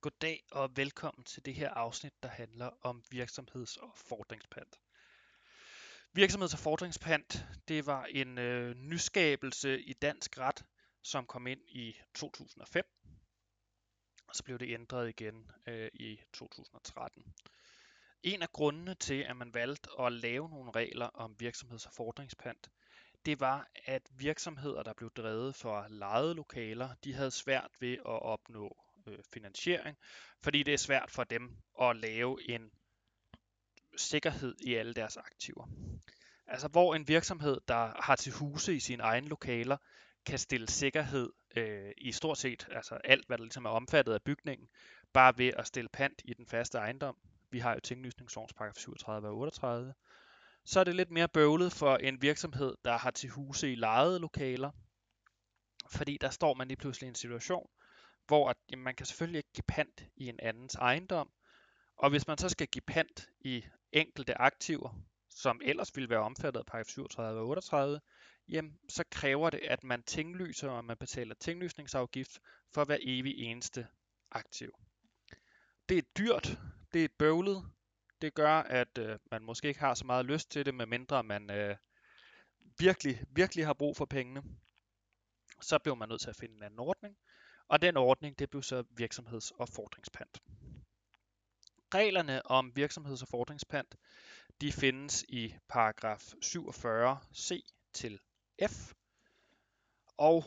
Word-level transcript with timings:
Goddag 0.00 0.44
og 0.50 0.76
velkommen 0.76 1.24
til 1.24 1.44
det 1.44 1.54
her 1.54 1.70
afsnit, 1.70 2.22
der 2.22 2.28
handler 2.28 2.70
om 2.82 3.04
virksomheds- 3.10 3.76
og 3.76 3.92
fordringspant. 3.96 4.80
Virksomheds- 6.12 6.54
og 6.54 6.58
fordringspant, 6.58 7.46
det 7.68 7.86
var 7.86 8.04
en 8.04 8.38
øh, 8.38 8.74
nyskabelse 8.74 9.82
i 9.82 9.92
dansk 9.92 10.38
ret, 10.38 10.64
som 11.02 11.26
kom 11.26 11.46
ind 11.46 11.60
i 11.68 11.96
2005, 12.14 12.84
og 14.28 14.36
så 14.36 14.44
blev 14.44 14.58
det 14.58 14.74
ændret 14.74 15.08
igen 15.08 15.50
øh, 15.66 15.90
i 15.94 16.20
2013. 16.32 17.34
En 18.22 18.42
af 18.42 18.52
grundene 18.52 18.94
til, 18.94 19.22
at 19.22 19.36
man 19.36 19.54
valgte 19.54 19.90
at 20.00 20.12
lave 20.12 20.48
nogle 20.48 20.70
regler 20.70 21.06
om 21.06 21.36
virksomheds- 21.38 21.86
og 21.86 21.92
fordringspant, 21.92 22.70
det 23.26 23.40
var, 23.40 23.68
at 23.84 24.02
virksomheder, 24.10 24.82
der 24.82 24.92
blev 24.92 25.10
drevet 25.10 25.54
for 25.54 25.86
lejede 25.88 26.34
lokaler, 26.34 26.94
de 27.04 27.14
havde 27.14 27.30
svært 27.30 27.70
ved 27.80 27.92
at 27.92 28.22
opnå 28.22 28.87
øh, 29.08 29.18
finansiering, 29.32 29.96
fordi 30.42 30.62
det 30.62 30.74
er 30.74 30.78
svært 30.78 31.10
for 31.10 31.24
dem 31.24 31.56
at 31.82 31.96
lave 31.96 32.50
en 32.50 32.70
sikkerhed 33.96 34.54
i 34.60 34.74
alle 34.74 34.94
deres 34.94 35.16
aktiver. 35.16 35.68
Altså 36.46 36.68
hvor 36.68 36.94
en 36.94 37.08
virksomhed, 37.08 37.60
der 37.68 38.02
har 38.02 38.16
til 38.16 38.32
huse 38.32 38.74
i 38.74 38.80
sine 38.80 39.02
egne 39.02 39.28
lokaler, 39.28 39.76
kan 40.26 40.38
stille 40.38 40.68
sikkerhed 40.68 41.30
øh, 41.56 41.92
i 41.98 42.12
stort 42.12 42.38
set 42.38 42.68
altså 42.70 42.94
alt, 42.94 43.26
hvad 43.26 43.38
der 43.38 43.44
ligesom 43.44 43.64
er 43.64 43.70
omfattet 43.70 44.12
af 44.12 44.22
bygningen, 44.22 44.68
bare 45.12 45.38
ved 45.38 45.52
at 45.56 45.66
stille 45.66 45.88
pant 45.92 46.22
i 46.24 46.34
den 46.34 46.46
faste 46.46 46.78
ejendom. 46.78 47.16
Vi 47.50 47.58
har 47.58 47.74
jo 47.74 47.80
tinglysningslovens 47.80 48.54
paragraf 48.54 48.74
37 48.76 49.28
og 49.28 49.36
38. 49.36 49.94
Så 50.64 50.80
er 50.80 50.84
det 50.84 50.96
lidt 50.96 51.10
mere 51.10 51.28
bøvlet 51.28 51.72
for 51.72 51.96
en 51.96 52.22
virksomhed, 52.22 52.74
der 52.84 52.96
har 52.96 53.10
til 53.10 53.30
huse 53.30 53.72
i 53.72 53.74
lejede 53.74 54.18
lokaler, 54.18 54.70
fordi 55.90 56.18
der 56.20 56.30
står 56.30 56.54
man 56.54 56.68
lige 56.68 56.78
pludselig 56.78 57.06
i 57.06 57.08
en 57.08 57.14
situation, 57.14 57.68
hvor 58.28 58.50
at, 58.50 58.56
jamen, 58.70 58.84
man 58.84 58.94
kan 58.94 59.06
selvfølgelig 59.06 59.38
ikke 59.38 59.52
give 59.54 59.64
pant 59.68 60.04
i 60.16 60.28
en 60.28 60.40
andens 60.42 60.74
ejendom, 60.74 61.30
og 61.96 62.10
hvis 62.10 62.26
man 62.26 62.38
så 62.38 62.48
skal 62.48 62.66
give 62.66 62.82
pant 62.86 63.28
i 63.40 63.64
enkelte 63.92 64.40
aktiver, 64.40 65.02
som 65.28 65.60
ellers 65.64 65.96
ville 65.96 66.10
være 66.10 66.18
omfattet 66.18 66.60
af 66.60 66.66
paragraf 66.66 66.86
37 66.86 67.40
og 67.40 67.48
38, 67.48 68.00
jamen, 68.48 68.78
så 68.88 69.04
kræver 69.10 69.50
det, 69.50 69.60
at 69.60 69.84
man 69.84 70.02
tinglyser, 70.02 70.70
og 70.70 70.84
man 70.84 70.96
betaler 70.96 71.34
tinglysningsafgift 71.34 72.40
for 72.74 72.84
hver 72.84 72.98
evig 73.00 73.38
eneste 73.38 73.86
aktiv. 74.30 74.72
Det 75.88 75.98
er 75.98 76.02
dyrt, 76.18 76.58
det 76.92 77.04
er 77.04 77.08
bøvlet, 77.18 77.64
det 78.22 78.34
gør, 78.34 78.54
at 78.54 78.98
øh, 78.98 79.18
man 79.30 79.42
måske 79.42 79.68
ikke 79.68 79.80
har 79.80 79.94
så 79.94 80.06
meget 80.06 80.26
lyst 80.26 80.50
til 80.50 80.66
det, 80.66 80.74
medmindre 80.74 81.24
man 81.24 81.50
øh, 81.50 81.76
virkelig, 82.78 83.24
virkelig 83.30 83.66
har 83.66 83.74
brug 83.74 83.96
for 83.96 84.04
pengene. 84.04 84.42
Så 85.60 85.78
bliver 85.78 85.94
man 85.94 86.08
nødt 86.08 86.20
til 86.20 86.30
at 86.30 86.36
finde 86.36 86.54
en 86.54 86.62
anden 86.62 86.80
ordning, 86.80 87.16
og 87.68 87.82
den 87.82 87.96
ordning, 87.96 88.38
det 88.38 88.50
blev 88.50 88.62
så 88.62 88.84
virksomheds- 88.90 89.50
og 89.50 89.68
fordringspant. 89.68 90.42
Reglerne 91.94 92.46
om 92.46 92.72
virksomheds- 92.76 93.22
og 93.22 93.28
fordringspant, 93.28 93.96
de 94.60 94.72
findes 94.72 95.24
i 95.28 95.54
paragraf 95.68 96.32
47c 96.44 97.62
til 97.92 98.20
F. 98.68 98.92
Og 100.16 100.44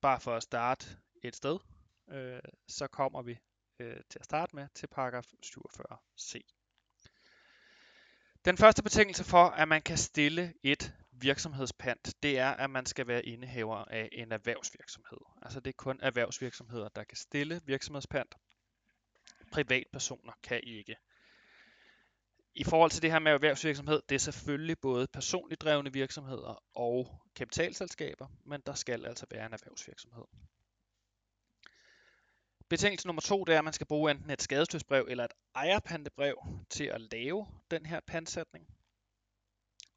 bare 0.00 0.20
for 0.20 0.36
at 0.36 0.42
starte 0.42 0.86
et 1.22 1.36
sted, 1.36 1.58
øh, 2.10 2.40
så 2.68 2.86
kommer 2.86 3.22
vi 3.22 3.38
øh, 3.78 3.96
til 4.10 4.18
at 4.18 4.24
starte 4.24 4.56
med 4.56 4.68
til 4.74 4.86
paragraf 4.86 5.26
47c. 5.44 6.40
Den 8.44 8.56
første 8.56 8.82
betingelse 8.82 9.24
for, 9.24 9.44
at 9.44 9.68
man 9.68 9.82
kan 9.82 9.98
stille 9.98 10.54
et 10.62 10.94
virksomhedspant, 11.22 12.14
det 12.22 12.38
er, 12.38 12.50
at 12.50 12.70
man 12.70 12.86
skal 12.86 13.06
være 13.06 13.26
indehaver 13.26 13.76
af 13.76 14.08
en 14.12 14.32
erhvervsvirksomhed. 14.32 15.18
Altså 15.42 15.60
det 15.60 15.70
er 15.70 15.76
kun 15.76 16.00
erhvervsvirksomheder, 16.02 16.88
der 16.88 17.04
kan 17.04 17.16
stille 17.16 17.60
virksomhedspant. 17.64 18.34
Privatpersoner 19.52 20.32
kan 20.42 20.60
ikke. 20.62 20.96
I 22.54 22.64
forhold 22.64 22.90
til 22.90 23.02
det 23.02 23.12
her 23.12 23.18
med 23.18 23.32
erhvervsvirksomhed, 23.32 24.02
det 24.08 24.14
er 24.14 24.18
selvfølgelig 24.18 24.78
både 24.78 25.06
personligt 25.06 25.60
drevne 25.60 25.92
virksomheder 25.92 26.62
og 26.74 27.20
kapitalselskaber, 27.36 28.26
men 28.46 28.60
der 28.66 28.74
skal 28.74 29.06
altså 29.06 29.26
være 29.30 29.46
en 29.46 29.52
erhvervsvirksomhed. 29.52 30.24
Betingelse 32.68 33.06
nummer 33.06 33.22
to, 33.22 33.44
det 33.44 33.54
er, 33.54 33.58
at 33.58 33.64
man 33.64 33.72
skal 33.72 33.86
bruge 33.86 34.10
enten 34.10 34.30
et 34.30 34.42
skadesløsbrev 34.42 35.06
eller 35.08 35.24
et 35.24 35.32
ejerpantebrev 35.54 36.36
til 36.70 36.84
at 36.84 37.00
lave 37.00 37.46
den 37.70 37.86
her 37.86 38.00
pantsætning. 38.06 38.79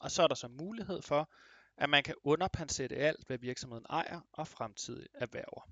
Og 0.04 0.12
så 0.12 0.24
er 0.24 0.28
der 0.28 0.36
så 0.36 0.48
mulighed 0.48 1.02
for, 1.02 1.30
at 1.78 1.90
man 1.90 2.04
kan 2.04 2.16
underpansætte 2.24 2.96
alt, 2.96 3.28
hvad 3.28 3.38
virksomheden 3.38 3.86
ejer 3.90 4.22
og 4.32 4.48
fremtidig 4.48 5.08
erhverver. 5.14 5.70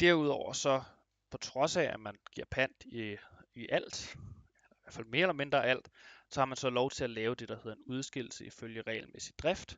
Derudover 0.00 0.52
så, 0.52 0.82
på 1.30 1.38
trods 1.38 1.76
af, 1.76 1.82
at 1.82 2.00
man 2.00 2.16
giver 2.32 2.46
pant 2.50 2.84
i, 2.84 3.16
i 3.54 3.68
alt, 3.68 4.14
i 4.14 4.74
hvert 4.82 4.94
fald 4.94 5.06
mere 5.06 5.22
eller 5.22 5.32
mindre 5.32 5.66
alt, 5.66 5.88
så 6.30 6.40
har 6.40 6.44
man 6.44 6.56
så 6.56 6.70
lov 6.70 6.90
til 6.90 7.04
at 7.04 7.10
lave 7.10 7.34
det, 7.34 7.48
der 7.48 7.56
hedder 7.56 7.76
en 7.76 7.84
udskillelse 7.86 8.44
ifølge 8.44 8.82
regelmæssig 8.82 9.38
drift. 9.38 9.76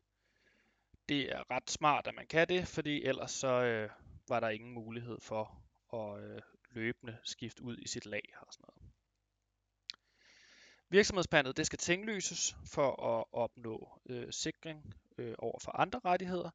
Det 1.08 1.32
er 1.32 1.50
ret 1.50 1.70
smart, 1.70 2.06
at 2.06 2.14
man 2.14 2.26
kan 2.26 2.48
det, 2.48 2.68
fordi 2.68 3.04
ellers 3.04 3.30
så 3.30 3.48
øh, 3.48 3.90
var 4.28 4.40
der 4.40 4.48
ingen 4.48 4.72
mulighed 4.72 5.20
for 5.20 5.62
at 5.92 6.24
øh, 6.24 6.40
løbende 6.70 7.18
skifte 7.24 7.62
ud 7.62 7.76
i 7.78 7.88
sit 7.88 8.06
lag 8.06 8.34
og 8.40 8.46
sådan 8.52 8.64
noget. 8.68 8.79
Virksomhedspandet 10.92 11.56
det 11.56 11.66
skal 11.66 11.78
tinglyses 11.78 12.56
for 12.66 13.18
at 13.18 13.24
opnå 13.32 14.00
øh, 14.06 14.32
sikring 14.32 14.94
øh, 15.18 15.34
over 15.38 15.58
for 15.58 15.80
andre 15.80 16.00
rettigheder, 16.04 16.50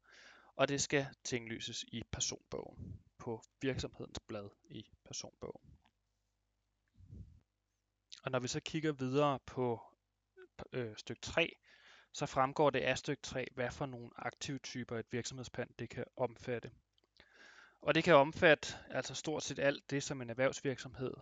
og 0.56 0.68
det 0.68 0.80
skal 0.80 1.06
tinglyses 1.24 1.84
i 1.88 2.02
personbogen 2.12 3.00
på 3.18 3.42
virksomhedens 3.60 4.20
blad 4.20 4.48
i 4.68 4.86
personbogen. 5.04 5.70
Og 8.22 8.30
når 8.30 8.38
vi 8.38 8.48
så 8.48 8.60
kigger 8.60 8.92
videre 8.92 9.38
på 9.46 9.80
øh, 10.72 10.96
stykke 10.96 11.20
3, 11.20 11.56
så 12.12 12.26
fremgår 12.26 12.70
det 12.70 12.80
af 12.80 12.98
stykke 12.98 13.22
3, 13.22 13.46
hvad 13.54 13.70
for 13.70 13.86
nogle 13.86 14.10
aktive 14.16 14.58
typer 14.58 14.98
et 14.98 15.12
virksomhedspand 15.12 15.70
det 15.78 15.88
kan 15.88 16.04
omfatte. 16.16 16.70
Og 17.80 17.94
det 17.94 18.04
kan 18.04 18.14
omfatte 18.14 18.74
altså 18.90 19.14
stort 19.14 19.42
set 19.42 19.58
alt 19.58 19.90
det, 19.90 20.02
som 20.02 20.22
en 20.22 20.30
erhvervsvirksomhed 20.30 21.14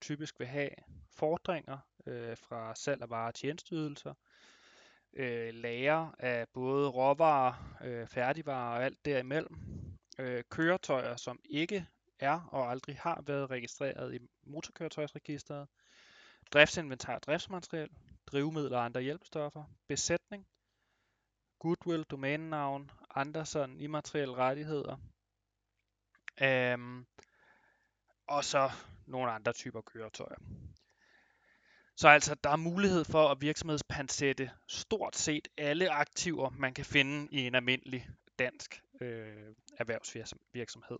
typisk 0.00 0.38
vil 0.38 0.48
have. 0.48 0.70
Fordringer 1.10 1.78
øh, 2.10 2.36
fra 2.36 2.74
salg 2.74 3.02
af 3.02 3.10
varer 3.10 3.26
og 3.26 3.34
tjenesteydelser, 3.34 4.14
øh, 5.12 5.54
lager 5.54 6.14
af 6.18 6.48
både 6.48 6.88
råvarer, 6.88 7.76
øh, 7.84 8.06
færdigvarer 8.06 8.76
og 8.78 8.84
alt 8.84 9.04
derimellem, 9.04 9.58
øh, 10.18 10.44
køretøjer, 10.50 11.16
som 11.16 11.40
ikke 11.44 11.86
er 12.18 12.48
og 12.52 12.70
aldrig 12.70 12.96
har 12.96 13.22
været 13.26 13.50
registreret 13.50 14.14
i 14.14 14.18
motorkøretøjsregisteret, 14.46 15.68
driftsinventar 16.52 17.14
og 17.14 17.22
driftsmateriel, 17.22 17.90
drivmidler 18.26 18.78
og 18.78 18.84
andre 18.84 19.00
hjælpestoffer, 19.00 19.64
besætning, 19.88 20.46
goodwill, 21.58 22.02
domænenavn, 22.02 22.90
andre 23.14 23.46
sådan 23.46 23.80
immaterielle 23.80 24.34
rettigheder, 24.34 24.96
øhm, 26.42 27.06
og 28.26 28.44
så 28.44 28.70
nogle 29.06 29.30
andre 29.30 29.52
typer 29.52 29.80
køretøjer. 29.80 30.38
Så 32.00 32.08
altså, 32.08 32.34
der 32.34 32.50
er 32.50 32.56
mulighed 32.56 33.04
for 33.04 33.28
at 33.28 33.40
virksomhedspansætte 33.40 34.50
stort 34.68 35.16
set 35.16 35.48
alle 35.58 35.90
aktiver, 35.90 36.50
man 36.50 36.74
kan 36.74 36.84
finde 36.84 37.28
i 37.32 37.46
en 37.46 37.54
almindelig 37.54 38.08
dansk 38.38 38.82
øh, 39.00 39.54
erhvervsvirksomhed. 39.78 40.98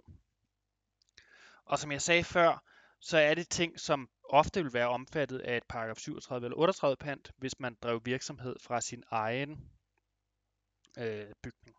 Og 1.64 1.78
som 1.78 1.92
jeg 1.92 2.02
sagde 2.02 2.24
før, 2.24 2.64
så 3.00 3.18
er 3.18 3.34
det 3.34 3.48
ting, 3.48 3.80
som 3.80 4.08
ofte 4.24 4.62
vil 4.62 4.72
være 4.72 4.88
omfattet 4.88 5.38
af 5.38 5.56
et 5.56 5.62
paragraf 5.68 5.96
37 5.96 6.46
eller 6.46 6.58
38 6.58 6.96
pant, 6.96 7.32
hvis 7.36 7.60
man 7.60 7.76
drev 7.82 8.00
virksomhed 8.04 8.56
fra 8.60 8.80
sin 8.80 9.04
egen 9.10 9.70
øh, 10.98 11.32
bygning. 11.42 11.76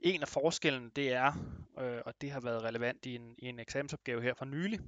En 0.00 0.22
af 0.22 0.28
forskellen, 0.28 0.90
det 0.90 1.12
er, 1.12 1.32
øh, 1.78 2.02
og 2.06 2.14
det 2.20 2.30
har 2.30 2.40
været 2.40 2.62
relevant 2.62 3.06
i 3.06 3.14
en, 3.14 3.34
i 3.38 3.46
en 3.46 3.58
eksamensopgave 3.58 4.22
her 4.22 4.34
for 4.34 4.44
nylig, 4.44 4.80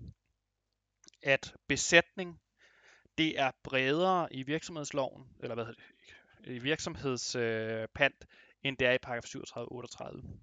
at 1.23 1.55
besætning, 1.69 2.41
det 3.19 3.41
er 3.41 3.51
bredere 3.63 4.35
i 4.35 4.43
virksomhedsloven, 4.43 5.29
eller 5.41 5.55
hvad 5.55 5.65
hedder 5.65 5.81
det, 5.81 6.55
i 6.55 6.59
virksomhedspant, 6.59 8.17
øh, 8.21 8.29
end 8.63 8.77
det 8.77 8.87
er 8.87 8.93
i 8.93 8.99
paragraf 8.99 9.25
37-38. 9.25 10.41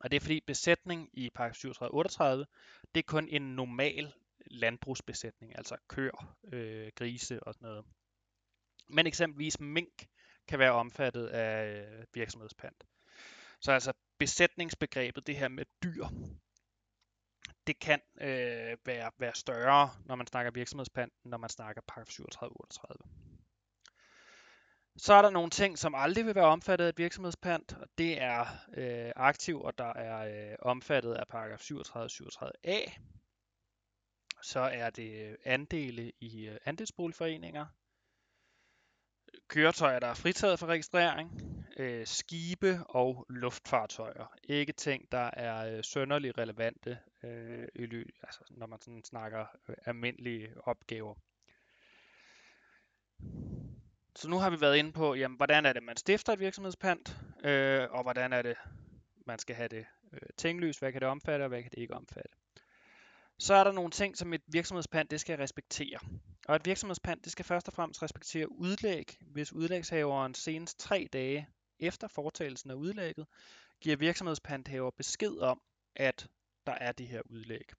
Og 0.00 0.10
det 0.10 0.16
er 0.16 0.20
fordi 0.20 0.40
besætning 0.40 1.10
i 1.12 1.30
paragraf 1.30 1.54
37-38, 1.54 2.84
det 2.94 3.00
er 3.00 3.06
kun 3.06 3.28
en 3.28 3.42
normal 3.42 4.12
landbrugsbesætning, 4.46 5.56
altså 5.56 5.76
køer, 5.88 6.36
øh, 6.52 6.90
grise 6.94 7.42
og 7.42 7.54
sådan 7.54 7.66
noget. 7.66 7.84
Men 8.88 9.06
eksempelvis 9.06 9.60
mink 9.60 10.08
kan 10.48 10.58
være 10.58 10.72
omfattet 10.72 11.26
af 11.26 11.82
øh, 11.82 12.04
virksomhedspant. 12.14 12.84
Så 13.60 13.72
altså 13.72 13.92
besætningsbegrebet, 14.18 15.26
det 15.26 15.36
her 15.36 15.48
med 15.48 15.64
dyr, 15.82 16.06
det 17.66 17.78
kan 17.78 18.00
øh, 18.20 18.76
være, 18.84 19.10
være 19.18 19.34
større, 19.34 19.90
når 20.04 20.14
man 20.14 20.26
snakker 20.26 20.50
virksomhedspant, 20.50 21.12
når 21.24 21.38
man 21.38 21.50
snakker 21.50 21.82
paragraf 21.88 22.08
37-38. 22.08 23.24
Så 24.96 25.14
er 25.14 25.22
der 25.22 25.30
nogle 25.30 25.50
ting, 25.50 25.78
som 25.78 25.94
aldrig 25.94 26.26
vil 26.26 26.34
være 26.34 26.44
omfattet 26.44 26.84
af 26.84 26.88
et 26.88 26.98
virksomhedspant, 26.98 27.72
og 27.72 27.88
det 27.98 28.22
er 28.22 28.46
øh, 28.76 29.54
og 29.54 29.78
der 29.78 29.92
er 29.92 30.50
øh, 30.50 30.56
omfattet 30.62 31.14
af 31.14 31.26
paragraf 31.28 31.60
37 31.60 32.08
37a. 32.08 32.92
Så 34.42 34.60
er 34.60 34.90
det 34.90 35.30
øh, 35.30 35.36
andele 35.44 36.12
i 36.20 36.46
øh, 36.46 36.56
andelsboligforeninger, 36.64 37.66
køretøjer, 39.48 39.98
der 39.98 40.06
er 40.06 40.14
fritaget 40.14 40.58
for 40.58 40.66
registrering, 40.66 41.30
øh, 41.76 42.06
skibe 42.06 42.80
og 42.88 43.26
luftfartøjer. 43.28 44.32
Ikke 44.44 44.72
ting, 44.72 45.12
der 45.12 45.30
er 45.32 45.76
øh, 45.76 45.84
sønderlig 45.84 46.38
relevante, 46.38 46.98
øh, 47.22 47.68
i 47.74 47.86
ly, 47.86 48.14
altså, 48.22 48.40
når 48.50 48.66
man 48.66 48.80
sådan 48.80 49.04
snakker 49.04 49.46
øh, 49.68 49.76
almindelige 49.84 50.48
opgaver. 50.64 51.14
Så 54.16 54.28
nu 54.28 54.38
har 54.38 54.50
vi 54.50 54.60
været 54.60 54.76
inde 54.76 54.92
på, 54.92 55.14
jamen, 55.14 55.36
hvordan 55.36 55.66
er 55.66 55.72
det, 55.72 55.82
man 55.82 55.96
stifter 55.96 56.32
et 56.32 56.40
virksomhedspant, 56.40 57.16
øh, 57.44 57.90
og 57.90 58.02
hvordan 58.02 58.32
er 58.32 58.42
det, 58.42 58.56
man 59.26 59.38
skal 59.38 59.56
have 59.56 59.68
det 59.68 59.86
øh, 60.12 60.20
tinglyst, 60.36 60.78
hvad 60.78 60.92
kan 60.92 61.00
det 61.00 61.08
omfatte, 61.08 61.42
og 61.42 61.48
hvad 61.48 61.62
kan 61.62 61.70
det 61.70 61.78
ikke 61.78 61.94
omfatte. 61.94 62.30
Så 63.38 63.54
er 63.54 63.64
der 63.64 63.72
nogle 63.72 63.90
ting, 63.90 64.16
som 64.16 64.32
et 64.32 64.42
virksomhedspant 64.46 65.10
det 65.10 65.20
skal 65.20 65.36
respektere. 65.36 65.98
Og 66.48 66.56
et 66.56 66.66
virksomhedspant 66.66 67.24
det 67.24 67.32
skal 67.32 67.44
først 67.44 67.68
og 67.68 67.74
fremmest 67.74 68.02
respektere 68.02 68.52
udlæg, 68.52 69.16
hvis 69.20 69.52
udlægshaveren 69.52 70.34
senest 70.34 70.78
tre 70.78 71.08
dage 71.12 71.48
efter 71.78 72.08
foretagelsen 72.08 72.70
af 72.70 72.74
udlægget 72.74 73.26
giver 73.80 73.96
virksomhedspanthaver 73.96 74.90
besked 74.90 75.38
om, 75.38 75.62
at 75.96 76.28
der 76.66 76.72
er 76.72 76.92
det 76.92 77.08
her 77.08 77.22
udlæg. 77.24 77.72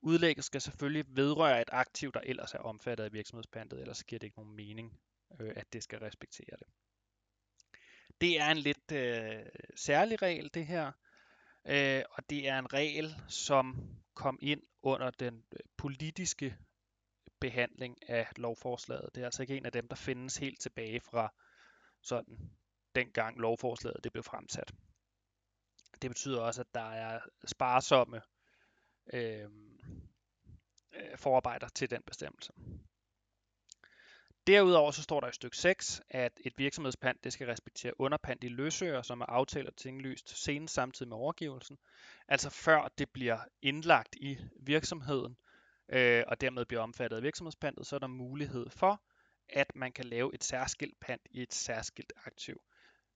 Udlægget 0.00 0.44
skal 0.44 0.60
selvfølgelig 0.60 1.04
vedrøre 1.08 1.62
et 1.62 1.68
aktiv, 1.72 2.12
der 2.12 2.20
ellers 2.20 2.54
er 2.54 2.58
omfattet 2.58 3.04
af 3.04 3.12
virksomhedspantet, 3.12 3.80
ellers 3.80 4.04
giver 4.04 4.18
det 4.18 4.26
ikke 4.26 4.38
nogen 4.38 4.56
mening, 4.56 5.00
øh, 5.40 5.52
at 5.56 5.72
det 5.72 5.82
skal 5.82 5.98
respektere 5.98 6.56
det. 6.58 6.66
Det 8.20 8.40
er 8.40 8.50
en 8.50 8.58
lidt 8.58 8.92
øh, 8.92 9.46
særlig 9.76 10.22
regel, 10.22 10.50
det 10.54 10.66
her, 10.66 10.92
øh, 11.64 12.02
og 12.10 12.30
det 12.30 12.48
er 12.48 12.58
en 12.58 12.72
regel, 12.72 13.16
som 13.28 13.96
kom 14.14 14.38
ind 14.42 14.62
under 14.82 15.10
den 15.10 15.44
øh, 15.52 15.58
politiske 15.76 16.56
behandling 17.40 18.10
af 18.10 18.28
lovforslaget. 18.36 19.10
Det 19.14 19.20
er 19.20 19.24
altså 19.24 19.42
ikke 19.42 19.56
en 19.56 19.66
af 19.66 19.72
dem, 19.72 19.88
der 19.88 19.96
findes 19.96 20.36
helt 20.36 20.60
tilbage 20.60 21.00
fra 21.00 21.32
sådan 22.02 22.50
dengang 22.94 23.40
lovforslaget 23.40 24.04
det 24.04 24.12
blev 24.12 24.22
fremsat. 24.22 24.72
Det 26.02 26.10
betyder 26.10 26.40
også, 26.40 26.60
at 26.60 26.74
der 26.74 26.90
er 26.90 27.20
sparsomme 27.46 28.22
øh, 29.12 29.44
øh 30.94 31.18
forarbejder 31.18 31.68
til 31.68 31.90
den 31.90 32.02
bestemmelse. 32.02 32.52
Derudover 34.46 34.90
så 34.90 35.02
står 35.02 35.20
der 35.20 35.28
i 35.28 35.32
stykke 35.32 35.56
6, 35.56 36.02
at 36.10 36.40
et 36.44 36.52
virksomhedspant 36.56 37.24
det 37.24 37.32
skal 37.32 37.46
respektere 37.46 38.00
underpant 38.00 38.44
i 38.44 38.48
løsøger, 38.48 39.02
som 39.02 39.20
er 39.20 39.26
aftalt 39.26 39.68
og 39.68 39.76
tinglyst 39.76 40.44
senest 40.44 40.74
samtidig 40.74 41.08
med 41.08 41.16
overgivelsen, 41.16 41.78
altså 42.28 42.50
før 42.50 42.88
det 42.98 43.10
bliver 43.10 43.38
indlagt 43.62 44.14
i 44.14 44.38
virksomheden, 44.56 45.36
øh, 45.88 46.24
og 46.26 46.40
dermed 46.40 46.64
bliver 46.64 46.82
omfattet 46.82 47.16
af 47.16 47.22
virksomhedspantet, 47.22 47.86
så 47.86 47.96
er 47.96 48.00
der 48.00 48.06
mulighed 48.06 48.70
for, 48.70 49.02
at 49.48 49.76
man 49.76 49.92
kan 49.92 50.04
lave 50.04 50.34
et 50.34 50.44
særskilt 50.44 51.00
pant 51.00 51.22
i 51.30 51.42
et 51.42 51.54
særskilt 51.54 52.12
aktiv. 52.26 52.60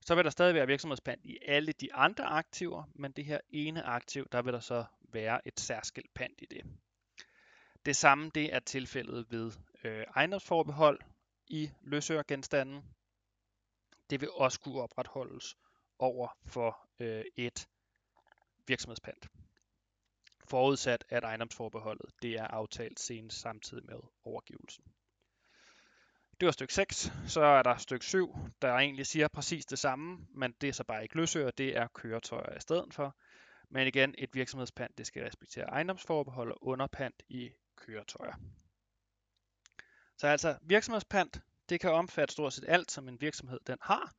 Så 0.01 0.15
vil 0.15 0.25
der 0.25 0.31
stadig 0.31 0.55
være 0.55 0.67
virksomhedspant 0.67 1.27
i 1.27 1.39
alle 1.47 1.73
de 1.73 1.95
andre 1.95 2.25
aktiver, 2.25 2.85
men 2.95 3.13
det 3.13 3.25
her 3.25 3.41
ene 3.51 3.83
aktiv, 3.83 4.27
der 4.33 4.43
vil 4.43 4.53
der 4.53 4.61
så 4.61 4.85
være 5.13 5.49
et 5.49 5.61
særskilt 5.61 6.15
pant 6.15 6.41
i 6.43 6.47
det. 6.51 6.65
Det 7.87 7.97
samme 7.97 8.31
det 8.35 8.55
er 8.55 8.61
tilfældet 8.61 9.27
ved 9.31 9.53
øh, 9.85 10.05
ejendomsforbehold, 10.17 11.01
i 11.49 11.71
løsøregenstanden. 11.83 12.85
Det 14.11 14.21
vil 14.21 14.31
også 14.31 14.61
kunne 14.61 14.83
opretholdes 14.83 15.57
over 15.99 16.29
for 16.47 16.89
øh, 17.01 17.25
et 17.37 17.69
virksomhedspant. 18.67 19.29
Forudsat 20.49 21.05
at 21.09 21.25
ejendomsforbeholdet 21.25 22.11
det 22.23 22.35
er 22.35 22.47
aftalt 22.47 23.01
senest 23.01 23.41
samtidig 23.41 23.87
med 23.87 24.01
overgivelsen. 24.25 24.85
Det 26.41 26.47
var 26.47 26.53
stykke 26.53 26.75
6. 26.75 27.13
Så 27.27 27.41
er 27.41 27.63
der 27.63 27.77
stykke 27.77 28.05
7, 28.05 28.37
der 28.63 28.73
egentlig 28.73 29.07
siger 29.07 29.29
præcis 29.29 29.67
det 29.67 29.79
samme, 29.79 30.27
men 30.35 30.55
det 30.61 30.69
er 30.69 30.73
så 30.73 30.85
bare 30.85 31.03
ikke 31.03 31.17
løsøger, 31.17 31.51
det 31.51 31.77
er 31.77 31.87
køretøjer 31.87 32.57
i 32.57 32.61
stedet 32.61 32.95
for. 32.95 33.17
Men 33.71 33.87
igen, 33.87 34.15
et 34.19 34.35
virksomhedspant 34.35 34.99
det 34.99 35.07
skal 35.07 35.23
respektere 35.23 35.65
ejendomsforbehold 35.65 36.53
og 36.53 36.67
underpant 36.67 37.23
i 37.29 37.51
køretøjer. 37.77 38.35
Så 40.17 40.27
altså 40.27 40.59
virksomhedspant, 40.63 41.41
det 41.69 41.81
kan 41.81 41.93
omfatte 41.93 42.33
stort 42.33 42.53
set 42.53 42.65
alt, 42.69 42.91
som 42.91 43.09
en 43.09 43.21
virksomhed 43.21 43.61
den 43.67 43.79
har. 43.83 44.13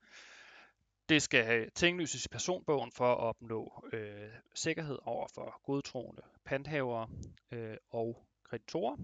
Det 1.10 1.21
skal 1.21 1.71
tinglyses 1.71 2.25
i 2.25 2.30
personbogen 2.30 2.92
for 2.92 3.12
at 3.12 3.19
opnå 3.19 3.86
øh, 3.94 4.30
sikkerhed 4.54 4.98
over 5.01 5.27
for 5.36 5.62
godtroende 5.63 6.21
panthavere 6.45 7.10
øh, 7.51 7.77
og 7.89 8.25
kreditorer. 8.44 8.98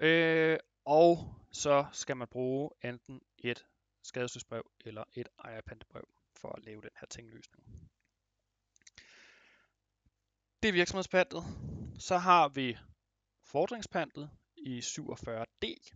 Øh, 0.00 0.58
og 0.84 1.34
så 1.52 1.86
skal 1.92 2.16
man 2.16 2.28
bruge 2.28 2.70
enten 2.84 3.20
et 3.38 3.66
skadesløsbrev 4.02 4.70
eller 4.84 5.04
et 5.14 5.28
ejerpantebrev 5.44 6.08
for 6.36 6.48
at 6.48 6.64
lave 6.64 6.82
den 6.82 6.90
her 7.00 7.06
tinglysning. 7.06 7.64
Det 10.62 10.68
er 10.68 10.72
virksomhedspantet. 10.72 11.42
Så 11.98 12.16
har 12.18 12.48
vi 12.48 12.78
fordringspantet, 13.42 14.30
i 14.56 14.78
47D. 14.78 15.90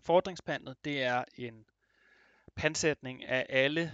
Fordringspantet 0.00 0.84
det 0.84 1.02
er 1.02 1.24
en 1.34 1.66
pansætning 2.54 3.24
af 3.24 3.46
alle 3.48 3.92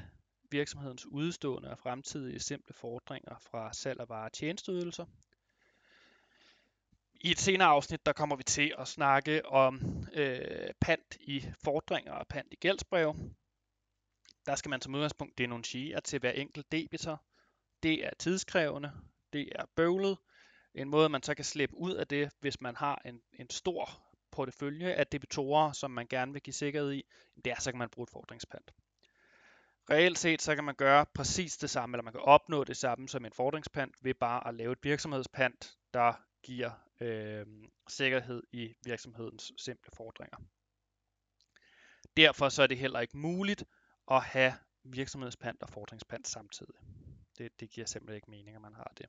virksomhedens 0.50 1.06
udstående 1.06 1.70
og 1.70 1.78
fremtidige 1.78 2.40
simple 2.40 2.74
fordringer 2.74 3.38
fra 3.38 3.72
salg 3.72 4.00
af 4.00 4.08
varer 4.08 4.24
og 4.24 4.32
tjenesteydelser. 4.32 5.06
I 7.24 7.30
et 7.30 7.38
senere 7.38 7.68
afsnit, 7.68 8.06
der 8.06 8.12
kommer 8.12 8.36
vi 8.36 8.42
til 8.42 8.74
at 8.78 8.88
snakke 8.88 9.46
om 9.46 10.04
øh, 10.12 10.70
pant 10.80 11.16
i 11.20 11.46
fordringer 11.64 12.12
og 12.12 12.26
pant 12.28 12.52
i 12.52 12.56
gældsbreve. 12.56 13.14
Der 14.46 14.54
skal 14.54 14.70
man 14.70 14.80
som 14.80 14.94
udgangspunkt 14.94 15.38
denuntiere 15.38 16.00
til 16.00 16.18
hver 16.18 16.30
enkelt 16.30 16.72
debitor. 16.72 17.22
Det 17.82 18.06
er 18.06 18.10
tidskrævende, 18.18 18.92
det 19.32 19.48
er 19.54 19.64
bøvlet, 19.76 20.18
en 20.74 20.88
måde, 20.88 21.08
man 21.08 21.22
så 21.22 21.34
kan 21.34 21.44
slippe 21.44 21.76
ud 21.76 21.94
af 21.94 22.06
det, 22.06 22.30
hvis 22.40 22.60
man 22.60 22.76
har 22.76 23.02
en, 23.04 23.20
en 23.32 23.50
stor 23.50 23.90
portefølje 24.30 24.92
af 24.92 25.06
debitorer, 25.06 25.72
som 25.72 25.90
man 25.90 26.06
gerne 26.06 26.32
vil 26.32 26.42
give 26.42 26.54
sikkerhed 26.54 26.92
i, 26.92 27.02
det 27.44 27.46
er, 27.46 27.60
så 27.60 27.70
kan 27.70 27.78
man 27.78 27.88
bruge 27.88 28.04
et 28.04 28.10
fordringspant. 28.10 28.74
Reelt 29.90 30.18
set, 30.18 30.42
så 30.42 30.54
kan 30.54 30.64
man 30.64 30.74
gøre 30.74 31.06
præcis 31.14 31.56
det 31.56 31.70
samme, 31.70 31.94
eller 31.94 32.02
man 32.02 32.12
kan 32.12 32.22
opnå 32.22 32.64
det 32.64 32.76
samme 32.76 33.08
som 33.08 33.24
en 33.24 33.32
fordringspant, 33.32 33.94
ved 34.00 34.14
bare 34.14 34.48
at 34.48 34.54
lave 34.54 34.72
et 34.72 34.78
virksomhedspant, 34.82 35.76
der 35.94 36.12
giver 36.42 36.70
øh, 37.02 37.46
sikkerhed 37.88 38.42
i 38.52 38.74
virksomhedens 38.84 39.52
simple 39.56 39.90
fordringer. 39.96 40.36
Derfor 42.16 42.48
så 42.48 42.62
er 42.62 42.66
det 42.66 42.78
heller 42.78 43.00
ikke 43.00 43.18
muligt 43.18 43.64
at 44.10 44.22
have 44.22 44.52
virksomhedspant 44.84 45.62
og 45.62 45.70
fordringspant 45.70 46.28
samtidig. 46.28 46.74
Det, 47.38 47.60
det 47.60 47.70
giver 47.70 47.86
simpelthen 47.86 48.16
ikke 48.16 48.30
mening, 48.30 48.56
at 48.56 48.62
man 48.62 48.74
har 48.74 48.92
det. 48.98 49.06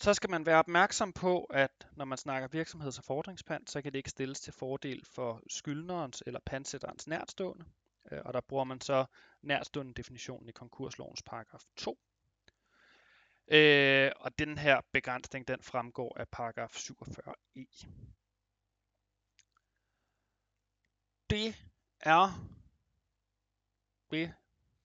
Så 0.00 0.14
skal 0.14 0.30
man 0.30 0.46
være 0.46 0.58
opmærksom 0.58 1.12
på, 1.12 1.44
at 1.44 1.88
når 1.96 2.04
man 2.04 2.18
snakker 2.18 2.48
virksomheds- 2.48 2.98
og 2.98 3.04
fordringspant, 3.04 3.70
så 3.70 3.82
kan 3.82 3.92
det 3.92 3.98
ikke 3.98 4.10
stilles 4.10 4.40
til 4.40 4.52
fordel 4.52 5.04
for 5.04 5.42
skyldnerens 5.48 6.22
eller 6.26 6.40
pantsætterens 6.46 7.06
nærstående. 7.06 7.64
Øh, 8.12 8.20
og 8.24 8.34
der 8.34 8.40
bruger 8.40 8.64
man 8.64 8.80
så 8.80 9.04
nærstående 9.42 9.94
definitionen 9.94 10.48
i 10.48 10.52
konkurslovens 10.52 11.22
paragraf 11.22 11.62
2. 11.76 11.98
Øh, 13.48 14.12
og 14.16 14.38
den 14.38 14.58
her 14.58 14.80
begrænsning, 14.92 15.48
den 15.48 15.62
fremgår 15.62 16.16
af 16.18 16.28
paragraf 16.28 16.70
47e. 16.70 17.32
E. 17.56 17.66
Det 21.30 21.54
er 22.00 22.50
det, 24.10 24.34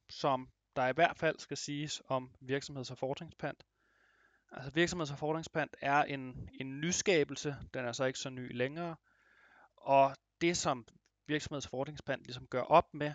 som 0.10 0.50
der 0.76 0.88
i 0.88 0.94
hvert 0.94 1.18
fald 1.18 1.40
skal 1.40 1.58
siges 1.58 2.02
om 2.08 2.32
virksomheds- 2.40 2.92
og 2.92 2.98
fordringspant. 2.98 3.64
Altså 4.52 4.72
virksomheds- 4.72 5.12
og 5.12 5.18
fordringspant 5.18 5.76
er 5.82 6.04
en, 6.04 6.50
en 6.54 6.80
nyskabelse, 6.80 7.56
den 7.74 7.86
er 7.86 7.92
så 7.92 8.06
ikke 8.06 8.20
så 8.20 8.30
ny 8.30 8.58
længere, 8.58 8.96
og 9.76 10.16
det 10.42 10.58
som 10.58 10.88
virksomheds- 11.28 11.66
og 11.66 11.70
fordringspant 11.70 12.24
ligesom 12.24 12.48
gør 12.48 12.62
op 12.62 12.94
med, 12.94 13.14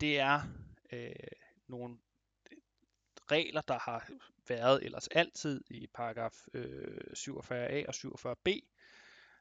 det 0.00 0.18
er 0.18 0.40
øh, 0.92 1.12
nogle 1.68 1.98
regler, 3.30 3.60
der 3.60 3.78
har 3.78 4.10
været 4.48 4.84
ellers 4.84 5.08
altid 5.08 5.64
i 5.70 5.86
paragraf 5.94 6.32
øh, 6.54 6.98
47a 7.18 7.84
og 7.88 7.94
47b. 7.94 8.60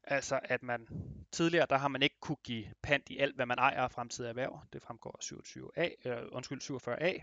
Altså 0.04 0.40
at 0.44 0.64
man 0.64 0.88
tidligere, 1.32 1.66
der 1.70 1.78
har 1.78 1.88
man 1.88 2.02
ikke 2.02 2.20
kunne 2.20 2.38
give 2.44 2.74
pant 2.82 3.10
i 3.10 3.18
alt, 3.18 3.36
hvad 3.36 3.46
man 3.46 3.60
ejer 3.60 3.82
af 3.82 3.92
fremtidige 3.92 4.30
erhverv. 4.30 4.60
Det 4.74 4.82
fremgår 4.82 5.20
af 5.20 5.38
27a, 5.38 6.10
øh, 6.10 6.28
undskyld, 6.32 6.62
47a. 6.62 7.22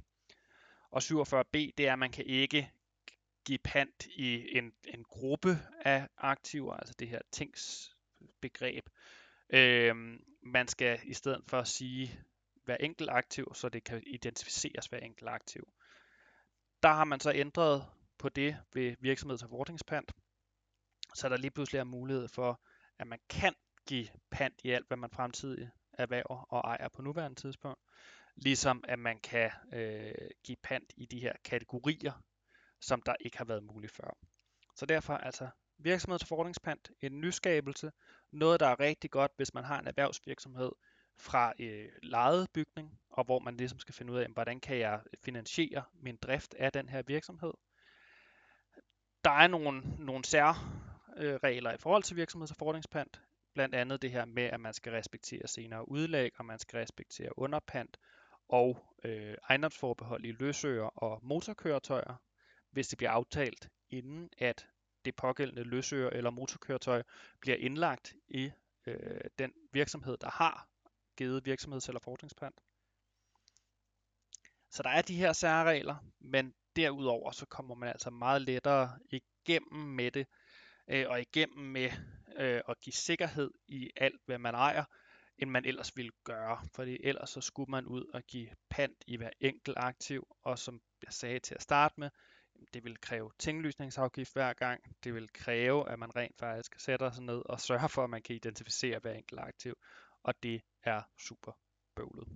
Og 0.90 1.02
47b, 1.02 1.50
det 1.52 1.80
er, 1.80 1.92
at 1.92 1.98
man 1.98 2.10
kan 2.10 2.24
ikke 2.24 2.70
give 3.44 3.58
pant 3.58 4.06
i 4.06 4.56
en, 4.58 4.72
en 4.84 5.04
gruppe 5.04 5.58
af 5.80 6.08
aktiver, 6.18 6.74
altså 6.74 6.94
det 6.98 7.08
her 7.08 7.20
tingsbegreb, 7.32 8.88
Øh, 9.50 9.94
man 10.42 10.68
skal 10.68 11.00
i 11.04 11.14
stedet 11.14 11.42
for 11.46 11.62
sige 11.62 12.20
hver 12.64 12.76
enkelt 12.76 13.10
aktiv, 13.10 13.54
så 13.54 13.68
det 13.68 13.84
kan 13.84 14.02
identificeres 14.06 14.86
hver 14.86 14.98
enkelt 14.98 15.28
aktiv. 15.28 15.68
Der 16.82 16.88
har 16.88 17.04
man 17.04 17.20
så 17.20 17.32
ændret 17.34 17.86
på 18.18 18.28
det 18.28 18.56
ved 18.74 18.96
virksomheds- 19.00 19.42
og 19.42 19.50
så 21.14 21.28
der 21.28 21.36
lige 21.36 21.50
pludselig 21.50 21.78
er 21.78 21.84
mulighed 21.84 22.28
for, 22.28 22.60
at 22.98 23.06
man 23.06 23.18
kan 23.28 23.54
give 23.86 24.08
pant 24.30 24.60
i 24.64 24.70
alt, 24.70 24.86
hvad 24.88 24.96
man 24.96 25.10
fremtidig 25.10 25.70
erhverver 25.92 26.52
og 26.52 26.60
ejer 26.60 26.88
på 26.88 27.02
nuværende 27.02 27.40
tidspunkt. 27.40 27.80
Ligesom 28.36 28.84
at 28.88 28.98
man 28.98 29.20
kan 29.20 29.50
øh, 29.72 30.14
give 30.44 30.56
pant 30.62 30.92
i 30.96 31.06
de 31.06 31.20
her 31.20 31.32
kategorier, 31.44 32.22
som 32.80 33.02
der 33.02 33.14
ikke 33.20 33.38
har 33.38 33.44
været 33.44 33.62
muligt 33.62 33.92
før. 33.92 34.16
Så 34.76 34.86
derfor 34.86 35.14
altså 35.14 35.48
virksomhedsfordringspant, 35.78 36.90
en 37.00 37.20
nyskabelse, 37.20 37.92
noget 38.30 38.60
der 38.60 38.66
er 38.66 38.80
rigtig 38.80 39.10
godt, 39.10 39.32
hvis 39.36 39.54
man 39.54 39.64
har 39.64 39.78
en 39.78 39.86
erhvervsvirksomhed 39.86 40.72
fra 41.16 41.52
øh, 41.58 41.88
lejet 42.02 42.50
bygning, 42.52 43.00
og 43.18 43.24
hvor 43.24 43.38
man 43.38 43.56
ligesom 43.56 43.78
skal 43.78 43.94
finde 43.94 44.12
ud 44.12 44.18
af, 44.18 44.28
hvordan 44.28 44.60
kan 44.60 44.78
jeg 44.78 45.00
finansiere 45.24 45.84
min 46.02 46.16
drift 46.16 46.54
af 46.54 46.72
den 46.72 46.88
her 46.88 47.02
virksomhed. 47.06 47.52
Der 49.24 49.30
er 49.30 49.46
nogle, 49.46 49.82
nogle 49.98 50.24
særregler 50.24 51.72
i 51.72 51.78
forhold 51.78 52.02
til 52.02 52.16
virksomhedsfordringspant, 52.16 53.20
blandt 53.54 53.74
andet 53.74 54.02
det 54.02 54.10
her 54.10 54.24
med, 54.24 54.42
at 54.42 54.60
man 54.60 54.72
skal 54.72 54.92
respektere 54.92 55.48
senere 55.48 55.88
udlæg, 55.88 56.30
og 56.38 56.44
man 56.44 56.58
skal 56.58 56.78
respektere 56.78 57.38
underpant 57.38 57.96
og 58.48 58.96
øh, 59.04 59.34
ejendomsforbehold 59.48 60.24
i 60.24 60.32
løsøger 60.32 61.02
og 61.02 61.20
motorkøretøjer, 61.22 62.14
hvis 62.70 62.88
det 62.88 62.98
bliver 62.98 63.10
aftalt 63.10 63.68
inden 63.90 64.30
at 64.38 64.66
det 65.04 65.16
pågældende 65.16 65.62
løsøger 65.62 66.10
eller 66.10 66.30
motorkøretøj 66.30 67.02
bliver 67.40 67.56
indlagt 67.56 68.14
i 68.28 68.50
øh, 68.86 69.20
den 69.38 69.52
virksomhed, 69.72 70.16
der 70.16 70.30
har 70.30 70.68
givet 71.16 71.46
virksomheds- 71.46 71.88
eller 71.88 72.00
fordringspant. 72.00 72.60
Så 74.70 74.82
der 74.82 74.90
er 74.90 75.02
de 75.02 75.16
her 75.16 75.32
særregler, 75.32 75.96
men 76.20 76.54
derudover 76.76 77.30
så 77.30 77.46
kommer 77.46 77.74
man 77.74 77.88
altså 77.88 78.10
meget 78.10 78.42
lettere 78.42 78.98
igennem 79.10 79.82
med 79.82 80.10
det, 80.10 80.26
øh, 80.88 81.06
og 81.08 81.20
igennem 81.20 81.66
med 81.66 81.90
øh, 82.36 82.60
at 82.68 82.80
give 82.80 82.92
sikkerhed 82.92 83.50
i 83.68 83.90
alt, 83.96 84.20
hvad 84.26 84.38
man 84.38 84.54
ejer, 84.54 84.84
end 85.38 85.50
man 85.50 85.64
ellers 85.64 85.96
ville 85.96 86.12
gøre. 86.24 86.58
Fordi 86.74 86.98
ellers 87.04 87.30
så 87.30 87.40
skulle 87.40 87.70
man 87.70 87.86
ud 87.86 88.04
og 88.14 88.22
give 88.22 88.48
pant 88.70 89.04
i 89.06 89.16
hver 89.16 89.30
enkelt 89.40 89.76
aktiv, 89.80 90.26
og 90.42 90.58
som 90.58 90.80
jeg 91.02 91.12
sagde 91.12 91.38
til 91.38 91.54
at 91.54 91.62
starte 91.62 91.94
med, 91.98 92.10
det 92.74 92.84
vil 92.84 93.00
kræve 93.00 93.30
tinglysningsafgift 93.38 94.32
hver 94.32 94.52
gang. 94.52 94.80
Det 95.04 95.14
vil 95.14 95.28
kræve, 95.32 95.90
at 95.90 95.98
man 95.98 96.16
rent 96.16 96.38
faktisk 96.38 96.80
sætter 96.80 97.10
sig 97.10 97.24
ned 97.24 97.42
og 97.46 97.60
sørger 97.60 97.88
for, 97.88 98.04
at 98.04 98.10
man 98.10 98.22
kan 98.22 98.36
identificere 98.36 98.98
hver 98.98 99.12
enkelt 99.12 99.40
aktiv. 99.40 99.74
Og 100.22 100.42
det 100.42 100.62
er 100.84 101.02
super 101.18 101.52
bøvlet. 101.96 102.28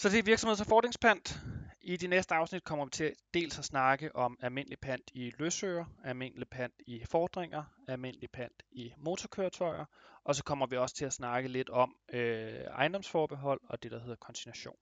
Så 0.00 0.08
det 0.08 0.18
er 0.18 0.22
virksomheds- 0.22 0.60
og 0.60 0.66
fordringspant. 0.66 1.40
I 1.80 1.96
de 1.96 2.06
næste 2.06 2.34
afsnit 2.34 2.64
kommer 2.64 2.84
vi 2.84 2.90
til 2.90 3.14
dels 3.34 3.58
at 3.58 3.64
snakke 3.64 4.16
om 4.16 4.38
almindelig 4.42 4.78
pant 4.78 5.10
i 5.14 5.32
løsøger, 5.38 5.84
almindelig 6.04 6.48
pant 6.48 6.74
i 6.86 7.04
fordringer, 7.04 7.64
almindelig 7.88 8.30
pant 8.30 8.62
i 8.70 8.92
motorkøretøjer, 8.96 9.84
og 10.24 10.34
så 10.34 10.44
kommer 10.44 10.66
vi 10.66 10.76
også 10.76 10.94
til 10.94 11.04
at 11.04 11.12
snakke 11.12 11.48
lidt 11.48 11.70
om 11.70 11.96
øh, 12.12 12.60
ejendomsforbehold 12.60 13.60
og 13.64 13.82
det, 13.82 13.90
der 13.90 14.00
hedder 14.00 14.16
konsignation. 14.16 14.76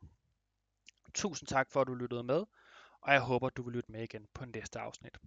Tusind 1.15 1.47
tak 1.47 1.71
for, 1.71 1.81
at 1.81 1.87
du 1.87 1.95
lyttede 1.95 2.23
med, 2.23 2.45
og 3.01 3.13
jeg 3.13 3.21
håber, 3.21 3.49
du 3.49 3.63
vil 3.63 3.75
lytte 3.75 3.93
med 3.93 4.03
igen 4.03 4.27
på 4.35 4.45
næste 4.45 4.79
afsnit. 4.79 5.19